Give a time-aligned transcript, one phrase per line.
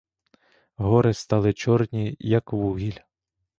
[0.77, 2.99] Гори стали чорні, як вугіль.